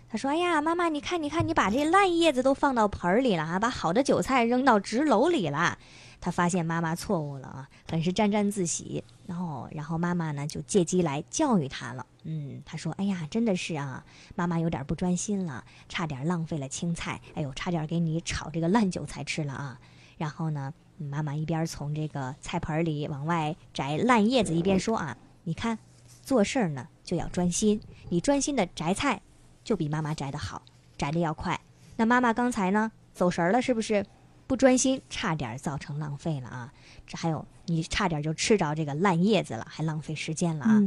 [0.09, 5.77] 他说：“哎呀，妈妈，你看，你看，你把这烂叶子都放到盆里了啊，把好的韭菜扔到纸篓里了。”
[6.25, 9.05] 他发现妈妈错误了啊，很是沾沾自喜。
[9.27, 12.07] 然后，然后妈妈呢就借机来教育他了。
[12.23, 14.03] 嗯，他说：“哎呀，真的是啊，
[14.35, 17.21] 妈妈有点不专心了，差点浪费了青菜。
[17.35, 19.79] 哎呦，差点给你炒这个烂韭菜吃了啊。”
[20.17, 25.79] 然后呢，妈妈一边从这个菜盆里往外摘烂叶子，一边说：“啊，你看，
[26.23, 29.21] 做事儿呢就要专心，你专心的摘菜。”
[29.63, 30.63] 就比妈妈摘的好，
[30.97, 31.61] 摘的要快。
[31.97, 34.07] 那妈妈刚才呢，走神了，是不是？
[34.47, 36.73] 不专心，差点造成浪费了啊！
[37.07, 40.83] 这还有，你差点就吃着这个烂叶子了，还浪费时间了啊！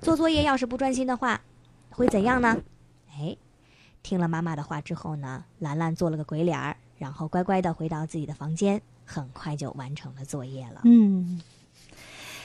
[0.00, 1.40] 做作业要是不专心的话，
[1.90, 2.60] 会怎样呢？
[3.10, 3.36] 哎，
[4.02, 10.82] 听了妈妈的话之后呢，兰兰做了个鬼脸儿，然后乖乖的回到自己的房间，很快就完成了作业了。
[10.84, 11.40] 嗯，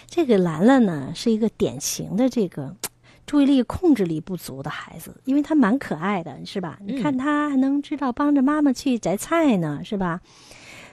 [0.07, 2.75] 这个兰兰呢，是一个典型的这个。
[3.25, 6.77] 注意力控制力不足的孩子，因为他蛮可爱的，是吧？
[6.85, 10.21] 你看他还能知道帮着妈妈去摘菜呢，是吧？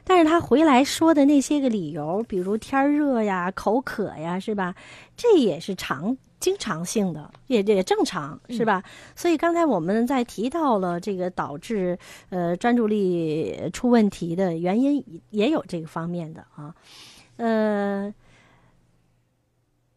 [0.04, 4.74] 但是他回来说的那些个理由，比如天热呀、口渴呀，是吧？
[5.16, 8.82] 这也是常经常性的，也也正常，是吧？
[9.14, 11.98] 所以刚才我们在提到了这个导致
[12.30, 16.74] 呃专注力出问题的原因，也有这个方面的啊，
[17.36, 18.14] 呃。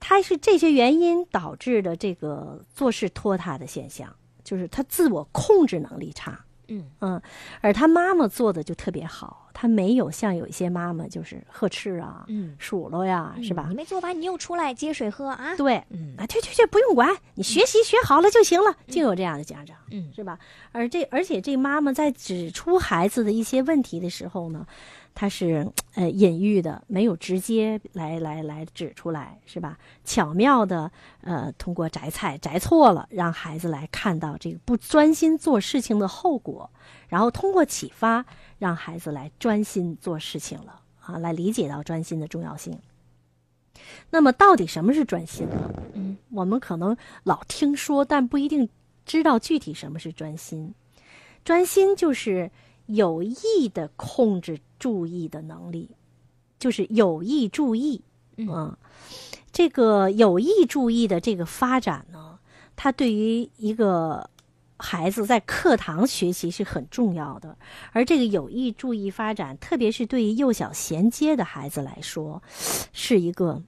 [0.06, 4.14] 他是这些原因导致的这个做事拖沓的现象，
[4.44, 6.38] 就是他自我控制能力差。
[6.68, 7.22] 嗯嗯，
[7.62, 13.68] 而他妈妈做的就特别好，他没有像有一些妈妈就是呵斥啊、嗯数落呀，是吧？
[13.70, 15.56] 你没做完，你又出来接水喝啊？
[15.56, 20.38] 对，嗯啊，去去去，不用管，你学习学好了就行了，就有这样的家长，嗯是吧？
[20.74, 24.68] 而这而且这妈妈在指出孩子的一些问题的时候呢。
[25.16, 29.78] 他是呃隐喻的，没有直接来来来指出来，是吧？
[30.04, 36.70] 巧妙的呃通过摘菜摘错了，让孩子来看到这个不专心做事情的后果，
[37.08, 38.26] 然后通过启发，
[38.58, 42.78] 让孩子来专心做事情了啊，来理解到专心的重要性。
[44.10, 45.72] 那么，到底什么是专心呢？
[45.94, 48.68] 嗯，我们可能老听说，但不一定
[49.06, 50.74] 知道具体什么是专心。
[51.44, 52.50] 专心就是
[52.88, 54.60] 有意的控制。
[54.84, 55.92] 注意的能力，
[56.60, 58.02] 就是有意注意。
[58.36, 58.76] 嗯，
[59.54, 62.38] 这个有意注意的这个发展呢，
[62.76, 64.30] 它对于一个
[64.76, 67.58] 孩子在课堂学习是很重要的。
[67.94, 72.44] 而这个有意注意发展，特别是对于幼小衔接的孩子来说，
[72.92, 73.64] 是一个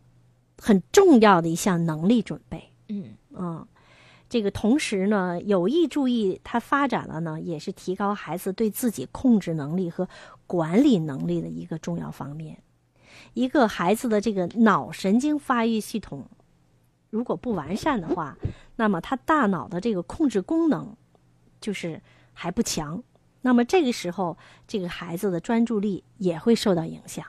[0.58, 2.72] 很重要的一项能力准备。
[2.90, 3.66] 嗯嗯。
[4.28, 10.10] 这个同时呢，有意注意它发展了呢，也是提高孩子对自己控制能力和
[10.48, 12.58] 管理能力的一个重要方面。
[13.34, 16.28] 一个孩子的这个脑神经发育系统
[17.10, 18.36] 如果不完善的话，
[18.76, 20.96] 那么他大脑的这个控制功能
[21.62, 22.02] 就是
[22.34, 23.02] 还不强。
[23.42, 27.26] 那么这个时候，这个孩子的专注力也会受到影响。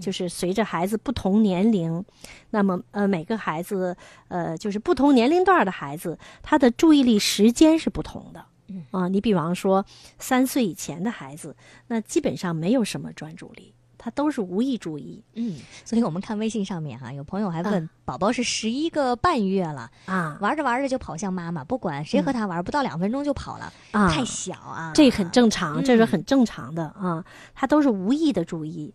[0.00, 2.04] 就是随着孩子不同年龄，
[2.50, 3.96] 那么呃每个孩子
[4.28, 8.44] 呃就是不同年龄段的孩子，他的注意力时间是不同的。
[8.68, 9.86] 嗯啊，你比方说
[10.18, 13.72] 三岁以前的孩子，那基本上没有什么专注力。
[13.98, 20.38] 他都是无意注意，嗯，所以我们看微信上面哈，有朋友还问啊宝宝是十一个半月了，啊。
[20.40, 25.84] 玩着玩着就跑向妈妈，不管谁和他玩，不到两分钟就跑了，啊，太小啊，这很正常，嗯。
[25.84, 28.94] 这是很正常的啊，他都是无意的注意。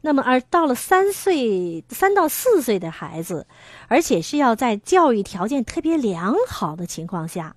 [0.00, 3.46] 那么，而到了三岁、三到四岁的孩子，
[3.88, 7.56] 而且是要在教育条件特别良好的情况下，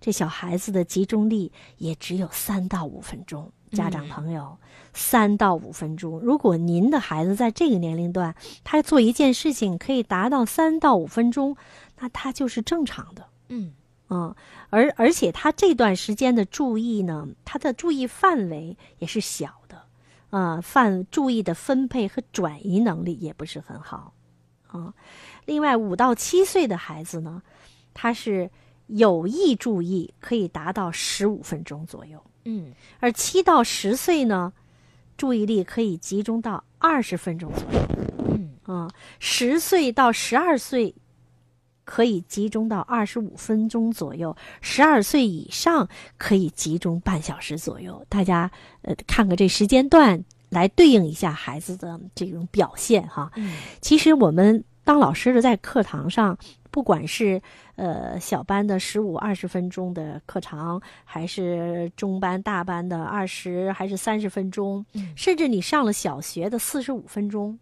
[0.00, 3.50] 这小孩子的集中力也只有三到五分钟。
[3.68, 4.58] 家长朋友，
[4.92, 11.56] 三到五分钟，如果您的孩子在这个年龄段，他做一件事情可以达到三到五分钟，
[11.98, 13.26] 那他就是正常的。
[13.48, 13.74] 嗯。
[14.10, 14.34] 嗯，
[14.70, 19.82] 而而且他这段时间的注意呢，他的注意范围也是小的，
[20.30, 24.14] 啊，范注意的分配和转移能力也不是很好，
[24.68, 24.94] 啊，
[25.44, 27.42] 另外五到七岁的孩子呢，
[27.92, 28.50] 他是
[28.86, 32.18] 有意注意可以达到十五分钟左右，
[32.50, 34.54] 嗯而七到十岁呢，
[35.18, 37.80] 注意力可以集中到二十分钟左右，
[38.26, 38.88] 嗯啊，
[39.20, 40.94] 十岁到十二岁
[41.84, 48.02] 可以集中到二十五分钟左右，十二岁以上可以集中半小时左右。
[48.08, 48.50] 大家
[48.82, 53.30] 呃看看这时间段来对应一下孩子的这种表现哈。
[53.36, 56.38] 嗯其实我们当老师的在课堂上，
[56.78, 57.42] 不不管是
[57.74, 67.58] 呃小班的十五二十分钟的课堂，还是中班大班的二十还是三十分钟，嗯甚至你上了小学的四十五分钟，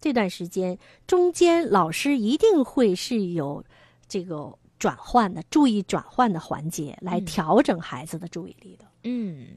[0.00, 3.64] 这段时间中间老师一定会是有
[4.08, 8.84] 这个转换的注意转换的环节，来嗯调整孩子的注意力的。
[8.84, 8.87] 嗯，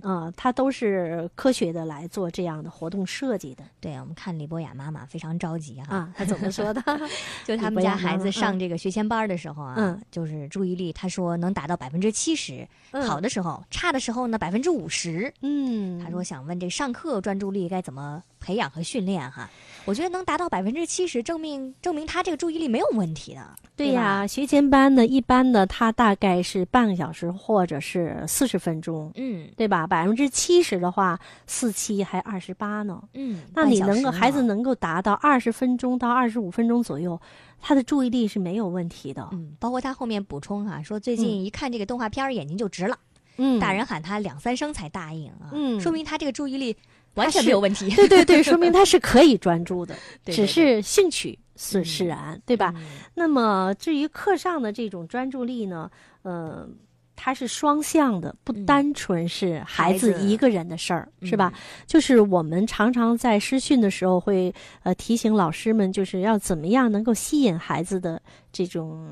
[0.02, 6.14] 啊、他都是科学的来做这样的活动设计的对，我们看李博雅妈妈非常着急哈、啊。
[6.16, 6.82] 他怎么说的？
[7.46, 15.34] 就他们家孩子上这个学前班的时候啊，嗯就是注意力，他说能达到百分之七十，好的时候，差的时候呢百分之五十。
[15.42, 19.50] 嗯，他说想问这上课专注力该怎么培养和训练哈？
[19.86, 23.42] 我觉得能达到百分之七十，证明证明他这个注意力没有问题的。
[23.76, 29.88] 对呀、吧学前班呢，一般呢，他大概是半个小时或者是四十分钟，嗯对吧？
[29.88, 33.02] 百分之七十的话，四七还二十八呢。
[33.16, 37.20] 嗯，那你能够孩子能够达到二十分钟到二十五分钟左右，
[37.60, 39.28] 他的注意力是没有问题的。
[39.32, 42.96] 嗯，包括他后面补充哈、说最近一看这个动画片眼睛就直了，
[43.38, 46.78] 嗯大人喊他两三声才答应啊，嗯说明他这个注意力
[47.16, 52.74] 完全没有问题，对对对，说明他是可以专注的， 对只是兴趣是使然，对吧？
[52.78, 55.90] 嗯那么至于课上的这种专注力呢，
[56.24, 56.68] 呃，
[57.16, 61.54] 它是双向的，不嗯单纯是孩子孩子一个人的事儿，嗯是吧？
[61.86, 68.22] 就是我们常常在师训的时候会呃提醒老师们，就是要怎么样能够吸引孩子的
[68.52, 69.12] 这种。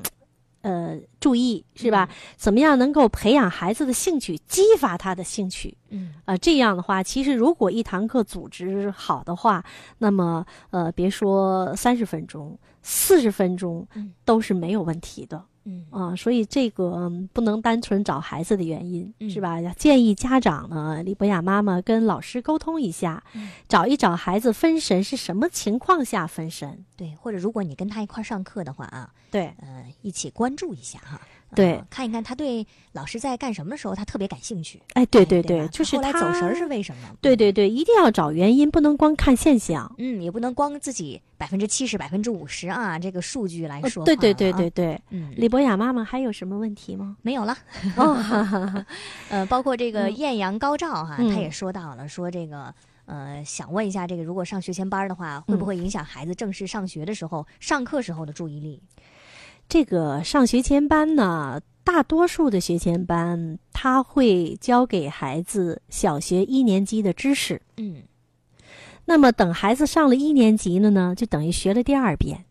[0.62, 2.08] 呃，注意是吧？
[2.36, 5.76] 怎么样能够培养孩子的兴趣，激发他的兴趣？
[5.88, 9.64] 嗯啊、这样的话，其实如果一堂课组织好的话，
[9.98, 15.59] 那么呃，别说三十分钟，四十分钟嗯都是没有问题的嗯
[15.90, 19.60] 啊、所以这个、嗯不能单纯找孩子的原因，嗯是吧？
[19.60, 26.84] 要建议家长呢，李博雅妈妈跟老师沟通一下，嗯找一找孩子分神是什么情况下分神。
[26.96, 31.20] 对，或者如果你跟他一块儿上课的话啊，对呃，一起关注一下哈。
[31.54, 34.80] 对呃看一看他对老师在干什么的时候，他特别感兴趣。
[34.94, 37.16] 哎，对哎对对就是后来走神儿是为什么？
[37.20, 39.92] 对对对，一定要找原因，不能光看现象。
[39.98, 47.16] 嗯，也不能光自己百分之七十、百分之五十啊，这个数据来呃说、对对对对，对，嗯，李博雅妈妈还有什么问题吗？
[47.22, 47.56] 没有了。
[47.96, 48.86] 哦，哈哈哈
[49.30, 52.72] 呃，包括这个嗯艳阳高照哈，嗯他也说到了，说这个
[53.06, 58.80] 呃，想问一下，这个如果上学前班的话，会不嗯会影响孩子正式上学的时候、上课时候的注意力？
[59.70, 67.62] 这个上学前班呢，大多数的学前班他会教给孩子小学一年级的知识。
[67.76, 68.02] 嗯
[69.04, 72.44] 那么等孩子上了一年级了呢，就等于学了第二遍。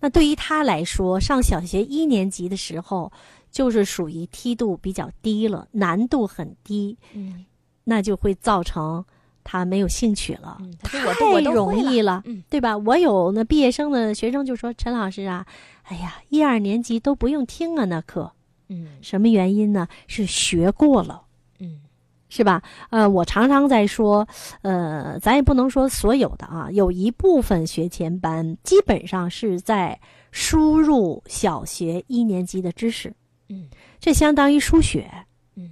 [0.00, 3.12] 那对于他来说，上小学一年级的时候，
[3.52, 7.46] 就是属于梯度比较低了，难度很低，嗯
[7.84, 9.04] 那就会造成
[9.50, 10.58] 他没有兴趣了。
[10.82, 11.00] 太
[11.40, 12.76] 容易了，嗯对吧？
[12.76, 15.46] 我有那毕业生的学生就说：“陈老师啊，
[15.84, 18.30] 哎呀，一二年级都不用听啊，那课
[18.68, 19.88] 嗯什么原因呢？
[20.06, 21.22] 是学过了。”
[21.60, 21.80] 嗯
[22.28, 22.62] 是吧？
[22.90, 24.28] 呃，我常常在说，
[24.60, 29.98] 呃，咱也不能说所有的啊，有一部分学前班基本上是在
[30.30, 33.14] 输入小学一年级的知识，
[33.48, 33.66] 嗯
[33.98, 35.10] 这相当于输血，
[35.56, 35.70] 嗯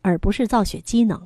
[0.00, 1.20] 而不是造血机能。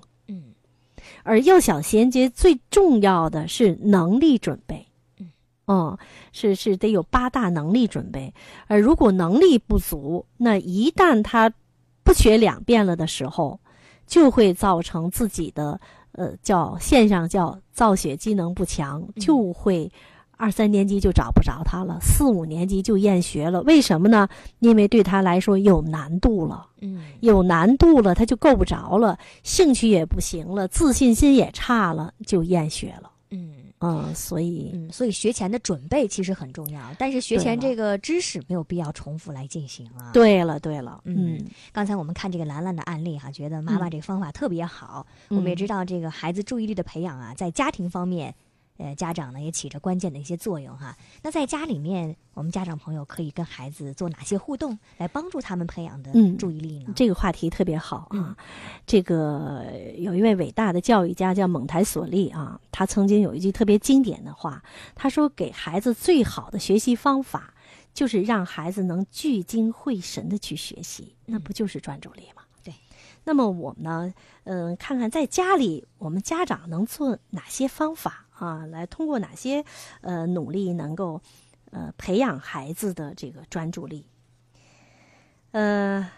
[1.24, 4.86] 嗯而幼小衔接最重要的是能力准备，
[5.18, 5.30] 嗯
[5.66, 5.98] 哦，
[6.32, 8.32] 是是得有八大能力准备。
[8.66, 11.52] 而如果能力不足，那一旦他
[12.02, 13.60] 不学两遍了的时候，
[14.06, 15.80] 就会造成自己的
[16.12, 19.90] 呃叫现象叫造血机能不强，就会
[20.36, 23.62] 二三年级就找不着他了，四五年级就厌学了。
[23.62, 24.28] 为什么呢？
[24.58, 26.66] 因为对他来说有难度了。
[26.80, 33.10] 嗯有难度了，他就够不着了，兴趣也不行了，自信心也差了，就厌学了。
[33.30, 45.06] 嗯嗯，所以嗯，所以学前的准备其实很重要，但是学前这个知识没有必要重复来进行啊。，对了，对了，嗯嗯，刚才我们看这个兰兰的案例哈，觉得妈妈嗯这个方法特别好。
[45.28, 48.34] 我们也知道这个孩子注意力的培养啊，在家庭方面。
[48.82, 50.96] 呃，家长呢也起着关键的一些作用哈。
[51.22, 56.92] 那在家里面，我们家长朋友可以跟孩子做哪些互动，来帮助他们培养的嗯注意力呢？
[56.96, 58.36] 这个话题特别好嗯啊。
[58.84, 59.64] 这个
[59.96, 64.62] 有一位伟大的教育家叫蒙台梭利啊，他曾经有一句特别经典的话，
[64.94, 67.54] 他说：“给孩子最好的学习方法，
[67.94, 72.74] 就是让孩子能聚精会神的去学习，那不就是专注力吗？”对。
[73.24, 74.12] 那么我们呢，
[74.44, 79.64] 嗯、看看在家里我们家长能做哪些方法啊，来通过哪些
[80.00, 81.20] 呃努力能够
[81.70, 84.06] 呃培养孩子的这个专注力。
[85.52, 86.10] 呃，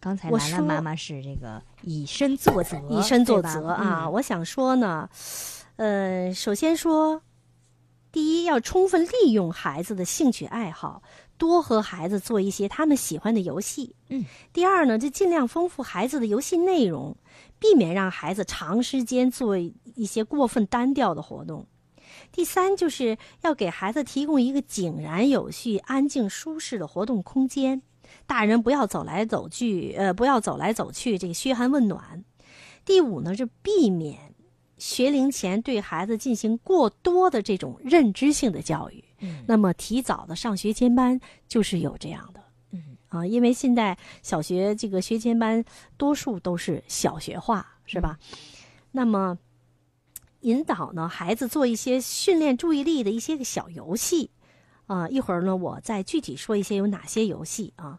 [0.00, 4.04] 刚才兰兰妈妈是这个以身作则，以身作则啊！
[4.04, 5.08] 嗯我想说呢，
[5.76, 7.22] 呃，首先说，
[8.10, 11.02] 第一要充分利用孩子的兴趣爱好，
[11.40, 13.96] 多和孩子做一些他们喜欢的游戏。
[14.10, 17.16] 嗯，第二呢，就尽量丰富孩子的游戏内容，
[17.58, 21.66] 避免让孩子长时间做一些过分单调的活动。
[22.30, 27.80] 第三，就是要给孩子提供一个井然有序、安静舒适的活动空间。
[28.26, 32.22] 大人不要走来走去，呃，不要走来走去，这个嘘寒问暖。
[32.84, 34.29] 第五呢，是避免
[34.80, 39.04] 学龄前对孩子进行过多的这种认知性的教育。
[39.20, 42.42] 嗯那么提早的上学前班就是有这样的。
[42.72, 45.62] 嗯啊，因为现在小学这个学前班
[45.96, 48.18] 多数都是小学化，是吧？
[48.92, 49.38] 那么
[50.40, 54.30] 引导呢孩子做一些训练注意力的一些个小游戏，
[54.86, 57.98] 啊，一会儿呢我再具体说一些有哪些游戏啊。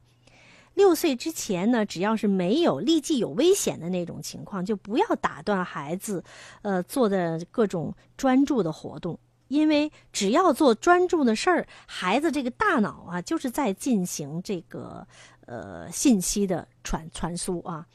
[0.74, 6.24] 六岁之前呢，只要是没有立即有危险的那种情况，就不要打断孩子，
[6.62, 9.20] 呃，做的各种专注的活动。
[9.50, 15.06] 因为只要做专注的事儿，孩子这个大脑啊，就是在进行这个
[15.46, 17.86] 呃信息的传传输啊。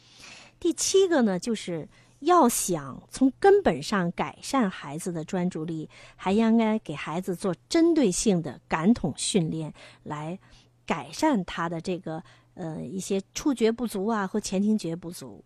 [0.61, 9.73] 第七个呢，就是要想从根本上改善孩子的专注力，还应该给孩子做针对性的感统训练，
[10.03, 10.39] 来
[10.85, 12.23] 改善他的这个
[12.57, 15.45] 呃一些触觉不足啊或前庭觉不足。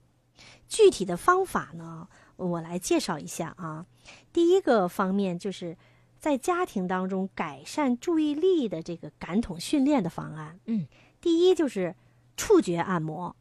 [0.66, 3.84] 具体的方法呢，我来介绍一下啊。
[4.32, 5.76] 第一个方面就是
[6.18, 10.58] 在家庭当中改善注意力的这个感统训练的方案。
[10.64, 10.86] 嗯，
[11.20, 11.94] 第一就是
[12.36, 13.36] 触觉按摩。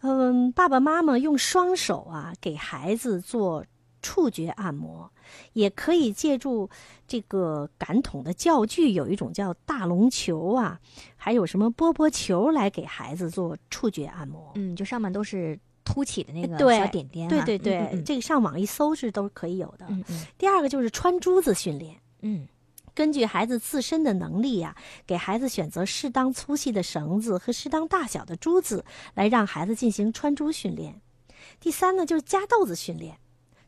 [0.00, 3.64] 嗯，爸爸妈妈用双手啊给孩子做
[4.02, 5.10] 触觉按摩，
[5.52, 6.68] 也可以借助
[7.06, 10.78] 这个感统的教具，有一种叫大龙球啊，
[11.16, 14.52] 还有什么波波球来给孩子做触觉按摩。
[14.54, 19.86] 嗯，就上面都是凸起的那个小点点哈，对对对，嗯这个上网一搜是都可以有的。
[19.88, 21.96] 嗯嗯第二个就是穿珠子训练。
[22.22, 22.46] 嗯
[22.92, 24.76] 根据孩子自身的能力呀、
[25.06, 28.84] 给孩子选择适当粗细的绳子和适当大小的珠子，
[29.14, 31.00] 来让孩子进行穿珠训练。
[31.60, 33.16] 第三呢，就是夹豆子训练，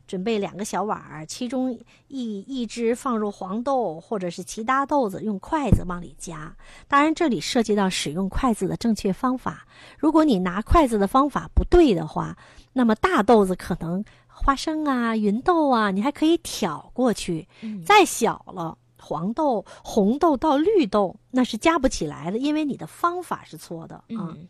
[0.05, 1.71] 准备两个小碗儿，其中
[2.07, 6.55] 一一只放入黄豆或者是其他豆子，用筷子往里夹。
[6.87, 9.65] 当然，这里涉及到使用筷子的正确方法。
[9.97, 12.37] 如果你拿筷子的方法不对的话，
[12.73, 17.47] 那么大豆子可能花生啊、芸豆啊，你还可以挑过去。
[17.61, 24.03] 嗯再小了，黄豆、红豆到绿豆，那是夹不起来的，因为你的方法是错的啊。
[24.35, 24.47] 嗯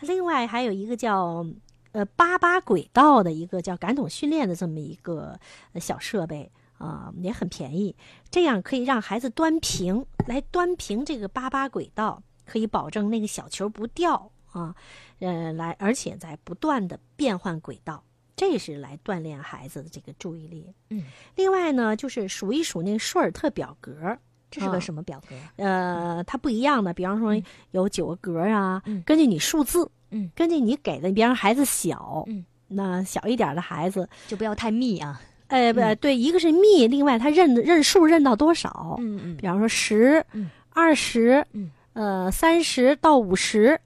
[0.00, 1.44] 另外还有一个叫
[1.92, 5.38] 呃八八轨道的一个叫感统训练的这么一个
[5.72, 7.94] 呃小设备啊、也很便宜，
[8.30, 14.74] 这样可以让孩子端平，来端平这个八八轨道，可以保证那个小球不掉啊，
[15.18, 18.02] 呃，来而且在不断的变换轨道。
[18.34, 20.72] 这是来锻炼孩子的这个注意力。
[20.88, 21.02] 嗯，
[21.36, 24.16] 另外呢，就是数一数那个舒尔特表格，
[24.50, 25.36] 这是个啊什么表格？
[25.56, 30.30] 呃，它不一样的，比方说嗯有九个格啊，嗯根据你数字，嗯。
[30.34, 32.44] 根据你给的，比方说孩子小，嗯。
[32.72, 35.20] 那小一点的孩子，就不要太密啊。
[35.48, 35.96] 哎，不、嗯。
[35.96, 39.36] 对，一个是密，另外他认认数认到多少，嗯嗯。
[39.36, 43.80] 比方说十嗯、二十嗯、呃三十到五十，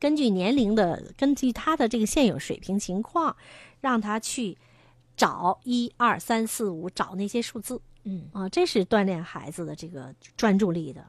[0.00, 3.36] 根据年龄的，根据他的这个现有水平情况，
[3.80, 4.58] 让他去
[5.16, 7.80] 找一二三四五，找那些数字。
[8.02, 8.24] 嗯。
[8.32, 11.06] 啊，这是锻炼孩子的这个专注力的。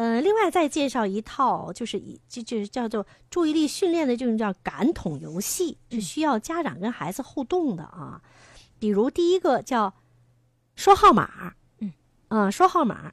[0.00, 8.18] 呃，另外再介绍一套，就是以就就是叫做注意力训练的这种叫感统游戏，是需要家长跟孩子互动的啊。
[8.78, 9.92] 比如第一个叫
[10.74, 11.92] 说号码，嗯，
[12.28, 13.12] 啊，说号码，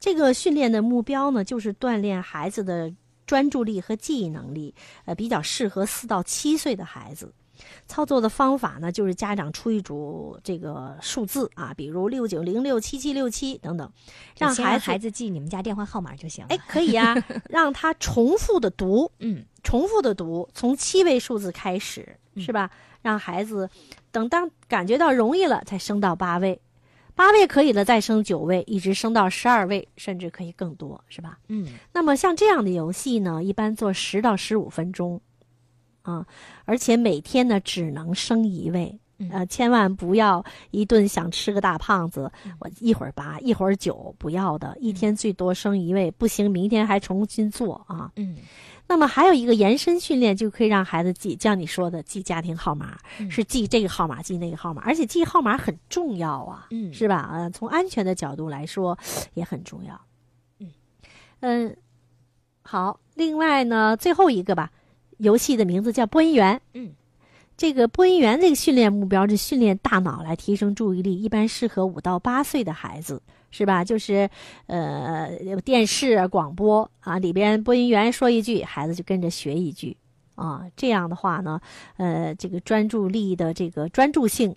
[0.00, 2.92] 这个训练的目标呢，就是锻炼孩子的
[3.24, 4.74] 专注力和记忆能力，
[5.04, 7.32] 呃，比较适合四到七岁的孩子。
[7.86, 13.90] 操作的方法呢，就是家长出一组这个数字啊，比如六九零六七七六七等等，
[14.38, 16.48] 让孩子孩子记你们家电话号码就行了。
[16.50, 17.14] 哎，可以呀、
[17.48, 22.70] 让他重复的读，嗯重复的读，从七位数字开始，嗯是吧？
[23.02, 23.68] 让孩子
[24.10, 26.60] 等当感觉到容易了，才升到八位，
[27.14, 31.38] 八位可以了，再升九位，一直升到十二位，甚至可以更多，是吧？
[31.48, 35.20] 嗯那么像这样的游戏呢，一般做十到十五分钟，
[36.06, 36.24] 啊，
[36.64, 42.30] 而且每天呢只能生一位，嗯呃，千万不要一顿想吃个大胖子，
[42.60, 48.12] 我一会儿拔一会儿九，不要的，一天最多生一位，不行，明天还重新做啊。
[48.16, 48.36] 嗯
[48.88, 56.68] 那么还有一个延伸训练，就可以让孩子记，像你说的记家庭号码，嗯是记这个号码，记那个号码，而且记号码很重要啊。
[56.70, 57.28] 嗯是吧？
[57.32, 58.96] 呃，从安全的角度来说
[59.34, 60.00] 也很重要。
[60.60, 60.70] 嗯
[61.40, 61.76] 嗯，
[62.62, 63.00] 好。
[63.14, 64.70] 另外呢，最后一个吧，
[65.18, 66.60] 游戏的名字叫播音员。
[66.74, 66.92] 嗯，
[67.56, 73.84] 这个播音员这个训练目标是训练大脑来提升注意力，一般适合五到八岁的孩子，是吧？
[73.84, 74.28] 就是
[74.66, 75.30] 呃，
[75.64, 79.96] 电视广播啊，里边播音员说一句，孩子就跟着学一句
[80.34, 80.64] 啊。
[80.76, 81.60] 这样的话呢，
[81.96, 84.54] 呃，这个专注力的这个专注性，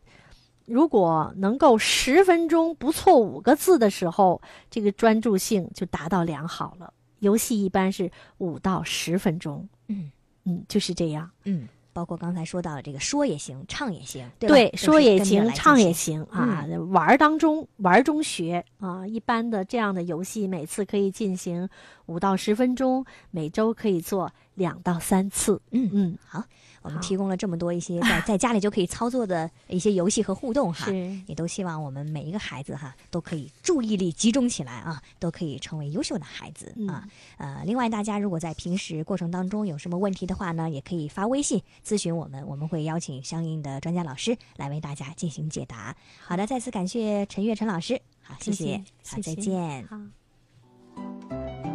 [0.66, 6.93] 如果能够十分钟不错五个字的时候，这个专注性就达到良好了。
[7.20, 10.12] 游戏一般是五到十分钟，嗯
[10.50, 11.30] 嗯，就是这样。
[11.45, 16.66] 嗯，包括刚才说到的这个说也行，唱也行，对说也行，唱也行行啊。
[16.91, 19.06] 玩儿当中，玩儿中学啊。
[19.06, 21.68] 一般的这样的游戏，每次可以进行
[22.08, 25.62] 五到十分钟，每周可以做两到三次。
[25.72, 26.43] 嗯嗯，好，
[26.82, 37.08] 我们提供了这么多一些在 在家里就可以操作的一些游戏和互动哈，是也都希望我们每一个孩子哈都可以注意力集中起来啊，都可以成为优秀的孩子嗯啊。
[37.38, 45.96] 呃，另外大家如果在平时过程当中有什么问题的话呢，也可以发微信咨询我们，我们会邀请相应的专家老师来为大家进行解答。
[46.26, 49.88] 好的，再次感谢陈月陈老师，好，谢谢谢好，再见。
[49.88, 51.70] 好。